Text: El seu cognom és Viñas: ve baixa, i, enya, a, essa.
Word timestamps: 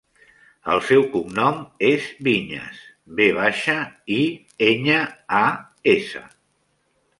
El 0.75 0.79
seu 0.85 1.03
cognom 1.15 1.59
és 1.89 2.07
Viñas: 2.29 2.81
ve 3.21 3.29
baixa, 3.41 3.77
i, 4.17 4.19
enya, 4.73 4.99
a, 5.43 5.45
essa. 5.97 6.27